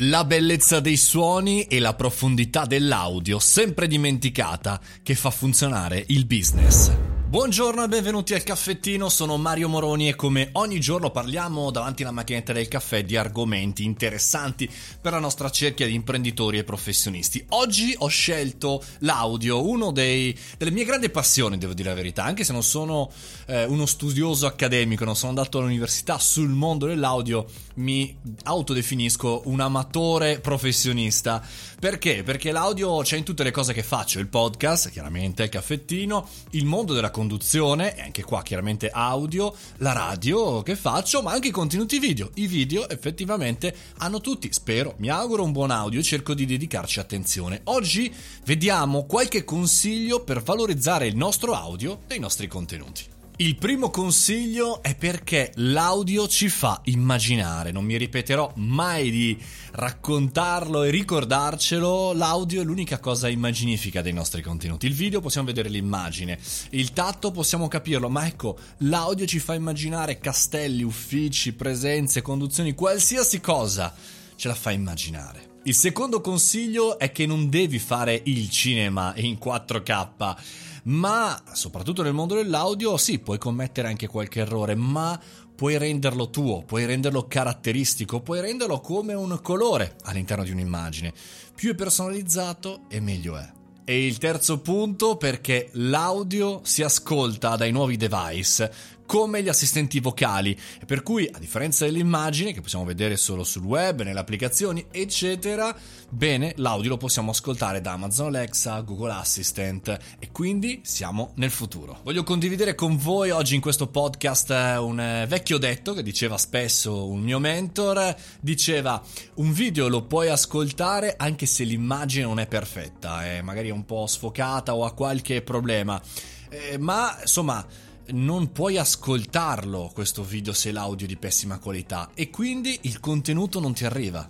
[0.00, 7.15] La bellezza dei suoni e la profondità dell'audio, sempre dimenticata, che fa funzionare il business.
[7.36, 12.10] Buongiorno e benvenuti al caffettino, sono Mario Moroni e come ogni giorno parliamo davanti alla
[12.10, 14.66] macchinetta del caffè di argomenti interessanti
[14.98, 17.44] per la nostra cerchia di imprenditori e professionisti.
[17.50, 22.54] Oggi ho scelto l'audio, dei, delle mie grandi passioni, devo dire la verità, anche se
[22.54, 23.10] non sono
[23.48, 27.44] eh, uno studioso accademico, non sono andato all'università sul mondo dell'audio,
[27.74, 31.46] mi autodefinisco un amatore professionista.
[31.78, 32.22] Perché?
[32.22, 36.64] Perché l'audio c'è in tutte le cose che faccio, il podcast, chiaramente, il caffettino, il
[36.64, 41.50] mondo della conduzione, e anche qua chiaramente audio, la radio che faccio, ma anche i
[41.50, 42.30] contenuti video.
[42.34, 47.00] I video effettivamente hanno tutti, spero, mi auguro un buon audio e cerco di dedicarci
[47.00, 47.62] attenzione.
[47.64, 53.15] Oggi vediamo qualche consiglio per valorizzare il nostro audio dei nostri contenuti.
[53.38, 59.38] Il primo consiglio è perché l'audio ci fa immaginare, non mi ripeterò mai di
[59.72, 64.86] raccontarlo e ricordarcelo, l'audio è l'unica cosa immaginifica dei nostri contenuti.
[64.86, 66.38] Il video possiamo vedere l'immagine,
[66.70, 73.42] il tatto possiamo capirlo, ma ecco, l'audio ci fa immaginare castelli, uffici, presenze, conduzioni, qualsiasi
[73.42, 73.94] cosa
[74.34, 75.55] ce la fa immaginare.
[75.66, 80.36] Il secondo consiglio è che non devi fare il cinema in 4K
[80.84, 85.20] ma soprattutto nel mondo dell'audio sì, puoi commettere anche qualche errore, ma
[85.56, 91.12] puoi renderlo tuo, puoi renderlo caratteristico, puoi renderlo come un colore all'interno di un'immagine.
[91.56, 93.52] Più è personalizzato e meglio è.
[93.84, 100.58] E il terzo punto perché l'audio si ascolta dai nuovi device come gli assistenti vocali,
[100.84, 105.74] per cui a differenza dell'immagine che possiamo vedere solo sul web, nelle applicazioni, eccetera,
[106.10, 109.96] bene, l'audio lo possiamo ascoltare da Amazon Alexa, Google Assistant.
[110.18, 112.00] E quindi siamo nel futuro.
[112.02, 116.36] Voglio condividere con voi oggi in questo podcast eh, un eh, vecchio detto che diceva
[116.36, 119.02] spesso un mio mentor, diceva
[119.36, 124.06] un video lo puoi ascoltare anche se l'immagine non è perfetta, è magari un po'
[124.06, 126.00] sfocata o ha qualche problema,
[126.48, 127.64] eh, ma insomma
[128.12, 133.60] non puoi ascoltarlo questo video se l'audio è di pessima qualità e quindi il contenuto
[133.60, 134.28] non ti arriva.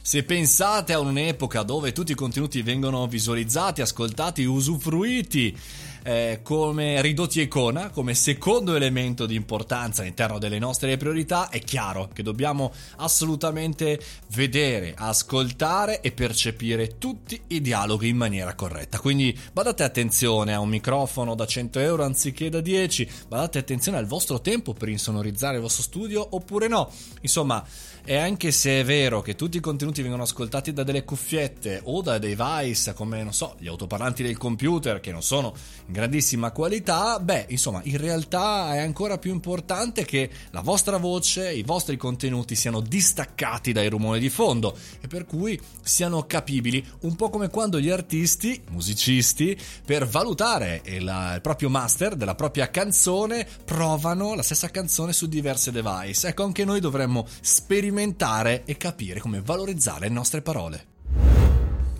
[0.00, 5.56] Se pensate a un'epoca dove tutti i contenuti vengono visualizzati, ascoltati, usufruiti
[6.04, 12.10] eh, come ridotti icona, come secondo elemento di importanza all'interno delle nostre priorità, è chiaro
[12.12, 13.98] che dobbiamo assolutamente
[14.28, 19.00] vedere, ascoltare e percepire tutti i dialoghi in maniera corretta.
[19.00, 24.06] Quindi badate attenzione a un microfono da 100 euro anziché da 10, badate attenzione al
[24.06, 26.92] vostro tempo per insonorizzare il vostro studio oppure no.
[27.22, 27.64] Insomma,
[28.06, 32.02] e anche se è vero che tutti i contenuti vengono ascoltati da delle cuffiette o
[32.02, 35.54] da device come, non so, gli autoparlanti del computer che non sono
[35.86, 41.52] in grandissima qualità, beh, insomma, in realtà è ancora più importante che la vostra voce,
[41.52, 47.14] i vostri contenuti siano distaccati dai rumori di fondo e per cui siano capibili, un
[47.14, 49.56] po' come quando gli artisti, musicisti,
[49.86, 51.02] per valutare il,
[51.34, 56.28] il proprio master della propria canzone, provano la stessa canzone su diverse device.
[56.28, 60.93] Ecco, anche noi dovremmo sperimentare e capire come valorizzare le nostre parole.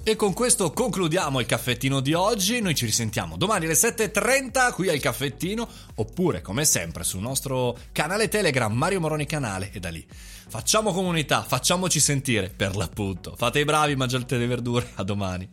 [0.07, 2.61] E con questo concludiamo il caffettino di oggi.
[2.61, 8.29] Noi ci risentiamo domani alle 7.30 qui al caffettino, oppure come sempre sul nostro canale
[8.29, 10.07] Telegram Mario Moroni Canale e da lì.
[10.07, 13.33] Facciamo comunità, facciamoci sentire per l'appunto.
[13.35, 14.91] Fate i bravi, mangiate le verdure.
[14.97, 15.49] A domani.